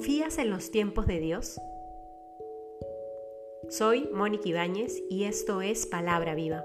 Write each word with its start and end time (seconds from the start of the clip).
¿Confías 0.00 0.38
en 0.38 0.48
los 0.48 0.70
tiempos 0.70 1.06
de 1.06 1.20
Dios? 1.20 1.60
Soy 3.68 4.08
Mónica 4.14 4.48
Ibáñez 4.48 4.98
y 5.10 5.24
esto 5.24 5.60
es 5.60 5.84
Palabra 5.84 6.34
Viva. 6.34 6.64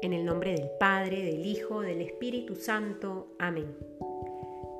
En 0.00 0.14
el 0.14 0.24
nombre 0.24 0.52
del 0.52 0.70
Padre, 0.80 1.22
del 1.22 1.44
Hijo, 1.44 1.82
del 1.82 2.00
Espíritu 2.00 2.54
Santo. 2.56 3.28
Amén. 3.38 3.76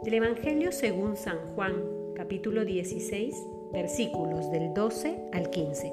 Del 0.04 0.14
Evangelio 0.14 0.72
según 0.72 1.16
San 1.16 1.36
Juan, 1.54 1.74
capítulo 2.14 2.64
16, 2.64 3.36
versículos 3.74 4.50
del 4.50 4.72
12 4.72 5.28
al 5.34 5.50
15. 5.50 5.92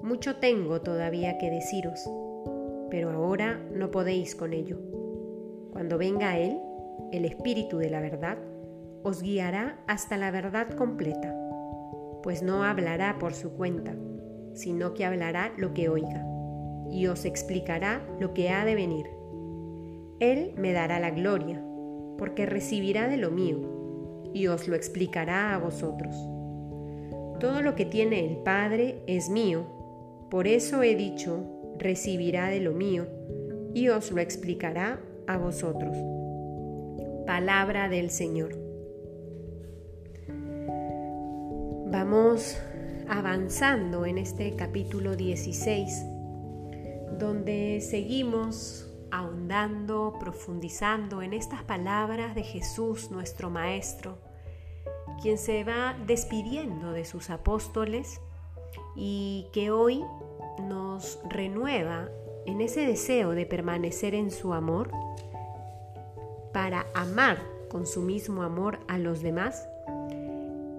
Mucho 0.00 0.36
tengo 0.36 0.80
todavía 0.80 1.36
que 1.36 1.50
deciros, 1.50 2.02
pero 2.88 3.10
ahora 3.10 3.62
no 3.74 3.90
podéis 3.90 4.34
con 4.36 4.54
ello. 4.54 4.78
Cuando 5.70 5.98
venga 5.98 6.38
Él, 6.38 6.58
el 7.12 7.26
Espíritu 7.26 7.76
de 7.76 7.90
la 7.90 8.00
verdad, 8.00 8.38
os 9.04 9.22
guiará 9.22 9.78
hasta 9.86 10.16
la 10.16 10.30
verdad 10.30 10.70
completa, 10.70 11.34
pues 12.22 12.42
no 12.42 12.62
hablará 12.62 13.18
por 13.18 13.34
su 13.34 13.52
cuenta, 13.52 13.94
sino 14.54 14.94
que 14.94 15.04
hablará 15.04 15.52
lo 15.56 15.74
que 15.74 15.88
oiga, 15.88 16.24
y 16.90 17.06
os 17.06 17.24
explicará 17.24 18.06
lo 18.20 18.34
que 18.34 18.50
ha 18.50 18.64
de 18.64 18.74
venir. 18.74 19.06
Él 20.20 20.54
me 20.56 20.72
dará 20.72 21.00
la 21.00 21.10
gloria, 21.10 21.62
porque 22.18 22.46
recibirá 22.46 23.08
de 23.08 23.16
lo 23.16 23.30
mío, 23.30 23.58
y 24.32 24.46
os 24.46 24.68
lo 24.68 24.76
explicará 24.76 25.54
a 25.54 25.58
vosotros. 25.58 26.14
Todo 27.40 27.60
lo 27.60 27.74
que 27.74 27.84
tiene 27.84 28.24
el 28.24 28.36
Padre 28.38 29.02
es 29.06 29.28
mío, 29.28 29.66
por 30.30 30.46
eso 30.46 30.82
he 30.82 30.94
dicho, 30.94 31.44
recibirá 31.78 32.48
de 32.48 32.60
lo 32.60 32.72
mío, 32.72 33.06
y 33.74 33.88
os 33.88 34.12
lo 34.12 34.20
explicará 34.20 35.00
a 35.26 35.38
vosotros. 35.38 35.96
Palabra 37.26 37.88
del 37.88 38.10
Señor. 38.10 38.61
Vamos 41.92 42.56
avanzando 43.06 44.06
en 44.06 44.16
este 44.16 44.56
capítulo 44.56 45.14
16, 45.14 46.06
donde 47.18 47.82
seguimos 47.82 48.90
ahondando, 49.10 50.14
profundizando 50.18 51.20
en 51.20 51.34
estas 51.34 51.64
palabras 51.64 52.34
de 52.34 52.44
Jesús, 52.44 53.10
nuestro 53.10 53.50
Maestro, 53.50 54.16
quien 55.20 55.36
se 55.36 55.64
va 55.64 55.94
despidiendo 56.06 56.92
de 56.92 57.04
sus 57.04 57.28
apóstoles 57.28 58.22
y 58.96 59.48
que 59.52 59.70
hoy 59.70 60.02
nos 60.62 61.20
renueva 61.28 62.08
en 62.46 62.62
ese 62.62 62.86
deseo 62.86 63.32
de 63.32 63.44
permanecer 63.44 64.14
en 64.14 64.30
su 64.30 64.54
amor 64.54 64.90
para 66.54 66.86
amar 66.94 67.42
con 67.68 67.86
su 67.86 68.00
mismo 68.00 68.44
amor 68.44 68.78
a 68.88 68.96
los 68.96 69.20
demás 69.20 69.68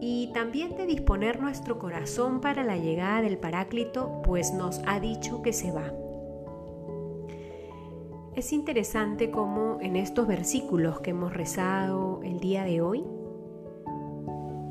y 0.06 0.28
también 0.34 0.76
de 0.76 0.86
disponer 0.86 1.40
nuestro 1.40 1.80
corazón 1.80 2.42
para 2.42 2.62
la 2.66 2.76
llegada 2.76 3.22
del 3.22 3.38
Paráclito, 3.38 4.22
pues 4.26 4.54
nos 4.54 4.82
ha 4.86 5.00
dicho 5.00 5.42
que 5.42 5.54
se 5.54 5.72
va. 5.72 5.94
Es 8.36 8.52
interesante 8.52 9.32
cómo 9.32 9.78
en 9.80 9.96
estos 9.96 10.28
versículos 10.28 11.00
que 11.00 11.12
hemos 11.12 11.34
rezado 11.34 12.20
el 12.22 12.42
día 12.42 12.66
de 12.66 12.82
hoy, 12.82 13.06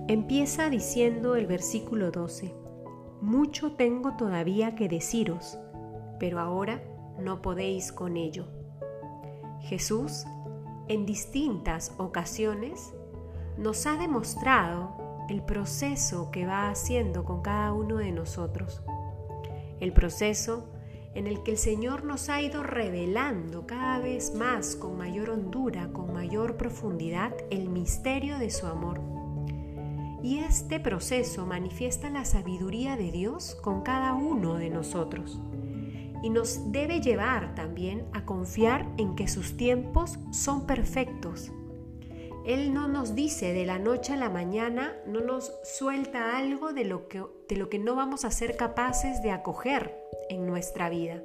empieza 0.06 0.68
diciendo 0.68 1.34
el 1.34 1.46
versículo 1.46 2.10
12, 2.10 2.54
mucho 3.22 3.72
tengo 3.72 4.18
todavía 4.18 4.74
que 4.74 4.86
deciros, 4.86 5.58
pero 6.20 6.40
ahora 6.40 6.82
no 7.18 7.40
podéis 7.40 7.90
con 7.90 8.18
ello. 8.18 8.48
Jesús, 9.62 10.26
en 10.88 11.06
distintas 11.06 11.94
ocasiones, 11.96 12.92
nos 13.56 13.86
ha 13.86 13.96
demostrado 13.96 15.01
el 15.32 15.40
proceso 15.40 16.30
que 16.30 16.44
va 16.44 16.68
haciendo 16.68 17.24
con 17.24 17.40
cada 17.40 17.72
uno 17.72 17.96
de 17.96 18.12
nosotros. 18.12 18.82
El 19.80 19.94
proceso 19.94 20.68
en 21.14 21.26
el 21.26 21.42
que 21.42 21.52
el 21.52 21.56
Señor 21.56 22.04
nos 22.04 22.28
ha 22.28 22.42
ido 22.42 22.62
revelando 22.62 23.66
cada 23.66 23.98
vez 23.98 24.34
más 24.34 24.76
con 24.76 24.98
mayor 24.98 25.30
hondura, 25.30 25.88
con 25.90 26.12
mayor 26.12 26.58
profundidad, 26.58 27.32
el 27.50 27.70
misterio 27.70 28.38
de 28.38 28.50
su 28.50 28.66
amor. 28.66 29.00
Y 30.22 30.40
este 30.40 30.78
proceso 30.80 31.46
manifiesta 31.46 32.10
la 32.10 32.26
sabiduría 32.26 32.98
de 32.98 33.10
Dios 33.10 33.54
con 33.62 33.80
cada 33.80 34.12
uno 34.12 34.56
de 34.56 34.68
nosotros. 34.68 35.40
Y 36.22 36.28
nos 36.28 36.72
debe 36.72 37.00
llevar 37.00 37.54
también 37.54 38.04
a 38.12 38.26
confiar 38.26 38.86
en 38.98 39.16
que 39.16 39.28
sus 39.28 39.56
tiempos 39.56 40.18
son 40.30 40.66
perfectos 40.66 41.50
él 42.44 42.74
no 42.74 42.88
nos 42.88 43.14
dice 43.14 43.52
de 43.52 43.64
la 43.64 43.78
noche 43.78 44.14
a 44.14 44.16
la 44.16 44.28
mañana, 44.28 45.00
no 45.06 45.20
nos 45.20 45.52
suelta 45.62 46.36
algo 46.36 46.72
de 46.72 46.84
lo 46.84 47.06
que, 47.06 47.22
de 47.48 47.56
lo 47.56 47.68
que 47.68 47.78
no 47.78 47.94
vamos 47.94 48.24
a 48.24 48.32
ser 48.32 48.56
capaces 48.56 49.22
de 49.22 49.30
acoger 49.30 49.96
en 50.28 50.46
nuestra 50.46 50.88
vida, 50.88 51.22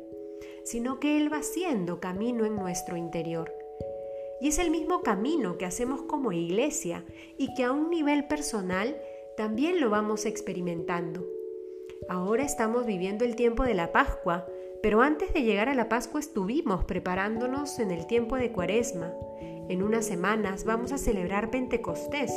sino 0.63 0.99
que 0.99 1.17
Él 1.17 1.33
va 1.33 1.37
haciendo 1.37 1.99
camino 1.99 2.45
en 2.45 2.55
nuestro 2.55 2.97
interior. 2.97 3.51
Y 4.39 4.49
es 4.49 4.59
el 4.59 4.69
mismo 4.69 5.01
camino 5.01 5.57
que 5.57 5.65
hacemos 5.65 6.03
como 6.03 6.31
iglesia 6.31 7.03
y 7.37 7.53
que 7.55 7.63
a 7.63 7.71
un 7.71 7.89
nivel 7.89 8.27
personal 8.27 8.95
también 9.35 9.79
lo 9.79 9.89
vamos 9.89 10.25
experimentando. 10.25 11.25
Ahora 12.09 12.43
estamos 12.43 12.85
viviendo 12.85 13.25
el 13.25 13.35
tiempo 13.35 13.63
de 13.63 13.73
la 13.73 13.91
Pascua, 13.91 14.45
pero 14.83 15.01
antes 15.01 15.33
de 15.33 15.41
llegar 15.41 15.67
a 15.67 15.73
la 15.73 15.89
Pascua 15.89 16.19
estuvimos 16.19 16.85
preparándonos 16.85 17.79
en 17.79 17.89
el 17.89 18.05
tiempo 18.05 18.35
de 18.35 18.51
Cuaresma. 18.51 19.11
En 19.69 19.83
unas 19.83 20.05
semanas 20.05 20.63
vamos 20.63 20.93
a 20.93 20.97
celebrar 20.97 21.49
Pentecostés 21.49 22.31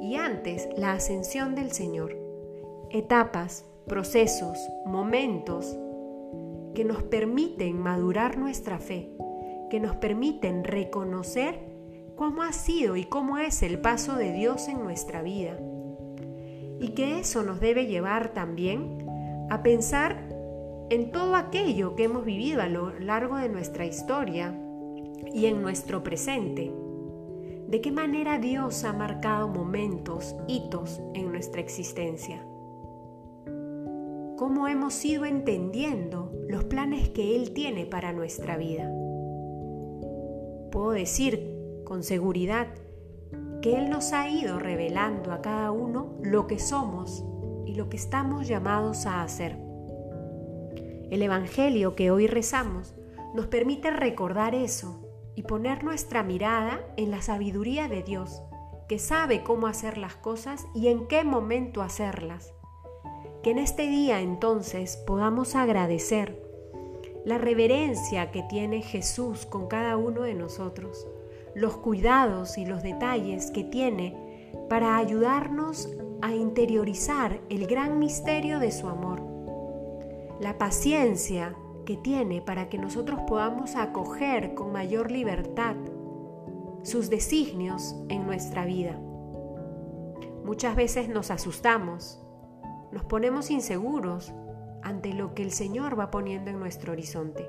y 0.00 0.16
antes 0.16 0.68
la 0.76 0.92
ascensión 0.92 1.54
del 1.54 1.72
Señor. 1.72 2.16
Etapas, 2.90 3.66
procesos, 3.86 4.58
momentos 4.86 5.76
que 6.74 6.84
nos 6.84 7.02
permiten 7.02 7.78
madurar 7.78 8.38
nuestra 8.38 8.78
fe, 8.78 9.10
que 9.68 9.80
nos 9.80 9.96
permiten 9.96 10.64
reconocer 10.64 11.60
cómo 12.16 12.42
ha 12.42 12.52
sido 12.52 12.96
y 12.96 13.04
cómo 13.04 13.36
es 13.36 13.62
el 13.62 13.78
paso 13.78 14.16
de 14.16 14.32
Dios 14.32 14.68
en 14.68 14.82
nuestra 14.82 15.20
vida. 15.20 15.58
Y 16.80 16.94
que 16.94 17.18
eso 17.18 17.42
nos 17.42 17.60
debe 17.60 17.86
llevar 17.86 18.32
también 18.32 19.06
a 19.50 19.62
pensar 19.62 20.26
en 20.88 21.12
todo 21.12 21.36
aquello 21.36 21.96
que 21.96 22.04
hemos 22.04 22.24
vivido 22.24 22.62
a 22.62 22.68
lo 22.68 22.98
largo 22.98 23.36
de 23.36 23.50
nuestra 23.50 23.84
historia, 23.84 24.58
y 25.32 25.46
en 25.46 25.62
nuestro 25.62 26.02
presente. 26.02 26.72
¿De 27.68 27.80
qué 27.80 27.90
manera 27.90 28.38
Dios 28.38 28.84
ha 28.84 28.92
marcado 28.92 29.48
momentos, 29.48 30.36
hitos 30.46 31.00
en 31.14 31.32
nuestra 31.32 31.60
existencia? 31.60 32.44
¿Cómo 34.36 34.68
hemos 34.68 35.02
ido 35.04 35.24
entendiendo 35.24 36.32
los 36.48 36.64
planes 36.64 37.08
que 37.10 37.36
Él 37.36 37.52
tiene 37.52 37.86
para 37.86 38.12
nuestra 38.12 38.56
vida? 38.56 38.90
Puedo 40.70 40.90
decir 40.90 41.82
con 41.84 42.02
seguridad 42.02 42.66
que 43.62 43.76
Él 43.76 43.88
nos 43.88 44.12
ha 44.12 44.28
ido 44.28 44.58
revelando 44.58 45.32
a 45.32 45.40
cada 45.40 45.70
uno 45.70 46.16
lo 46.22 46.46
que 46.46 46.58
somos 46.58 47.24
y 47.64 47.74
lo 47.74 47.88
que 47.88 47.96
estamos 47.96 48.48
llamados 48.48 49.06
a 49.06 49.22
hacer. 49.22 49.56
El 51.10 51.22
Evangelio 51.22 51.94
que 51.94 52.10
hoy 52.10 52.26
rezamos 52.26 52.94
nos 53.34 53.46
permite 53.46 53.90
recordar 53.90 54.54
eso 54.54 55.01
y 55.34 55.42
poner 55.42 55.84
nuestra 55.84 56.22
mirada 56.22 56.80
en 56.96 57.10
la 57.10 57.22
sabiduría 57.22 57.88
de 57.88 58.02
Dios, 58.02 58.42
que 58.88 58.98
sabe 58.98 59.42
cómo 59.42 59.66
hacer 59.66 59.98
las 59.98 60.16
cosas 60.16 60.66
y 60.74 60.88
en 60.88 61.06
qué 61.06 61.24
momento 61.24 61.82
hacerlas. 61.82 62.52
Que 63.42 63.50
en 63.50 63.58
este 63.58 63.86
día 63.86 64.20
entonces 64.20 64.96
podamos 65.06 65.56
agradecer 65.56 66.40
la 67.24 67.38
reverencia 67.38 68.30
que 68.30 68.42
tiene 68.42 68.82
Jesús 68.82 69.46
con 69.46 69.68
cada 69.68 69.96
uno 69.96 70.22
de 70.22 70.34
nosotros, 70.34 71.06
los 71.54 71.76
cuidados 71.76 72.58
y 72.58 72.66
los 72.66 72.82
detalles 72.82 73.50
que 73.50 73.64
tiene 73.64 74.50
para 74.68 74.96
ayudarnos 74.96 75.88
a 76.20 76.34
interiorizar 76.34 77.40
el 77.48 77.66
gran 77.66 77.98
misterio 77.98 78.58
de 78.58 78.72
su 78.72 78.88
amor, 78.88 79.22
la 80.40 80.58
paciencia 80.58 81.56
que 81.84 81.96
tiene 81.96 82.40
para 82.40 82.68
que 82.68 82.78
nosotros 82.78 83.20
podamos 83.26 83.76
acoger 83.76 84.54
con 84.54 84.72
mayor 84.72 85.10
libertad 85.10 85.76
sus 86.82 87.10
designios 87.10 87.94
en 88.08 88.26
nuestra 88.26 88.64
vida. 88.64 88.98
Muchas 90.44 90.74
veces 90.74 91.08
nos 91.08 91.30
asustamos, 91.30 92.20
nos 92.90 93.04
ponemos 93.04 93.50
inseguros 93.50 94.32
ante 94.82 95.12
lo 95.12 95.34
que 95.34 95.42
el 95.42 95.52
Señor 95.52 95.98
va 95.98 96.10
poniendo 96.10 96.50
en 96.50 96.58
nuestro 96.58 96.92
horizonte. 96.92 97.48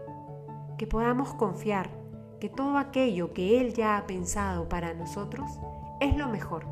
Que 0.78 0.88
podamos 0.88 1.34
confiar 1.34 1.90
que 2.40 2.50
todo 2.50 2.78
aquello 2.78 3.34
que 3.34 3.60
Él 3.60 3.74
ya 3.74 3.98
ha 3.98 4.06
pensado 4.06 4.70
para 4.70 4.94
nosotros 4.94 5.50
es 6.00 6.16
lo 6.16 6.28
mejor. 6.28 6.66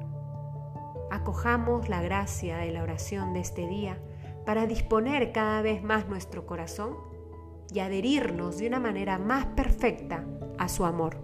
Acojamos 1.09 1.89
la 1.89 2.01
gracia 2.01 2.57
de 2.57 2.71
la 2.71 2.83
oración 2.83 3.33
de 3.33 3.39
este 3.39 3.67
día 3.67 3.97
para 4.45 4.67
disponer 4.67 5.31
cada 5.31 5.61
vez 5.61 5.83
más 5.83 6.07
nuestro 6.07 6.45
corazón 6.45 6.95
y 7.73 7.79
adherirnos 7.79 8.57
de 8.57 8.67
una 8.67 8.79
manera 8.79 9.17
más 9.17 9.45
perfecta 9.47 10.25
a 10.57 10.67
su 10.69 10.85
amor. 10.85 11.17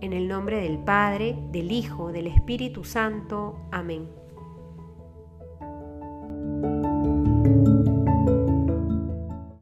En 0.00 0.12
el 0.12 0.28
nombre 0.28 0.60
del 0.60 0.78
Padre, 0.78 1.36
del 1.50 1.72
Hijo, 1.72 2.12
del 2.12 2.26
Espíritu 2.26 2.84
Santo. 2.84 3.68
Amén. 3.70 4.19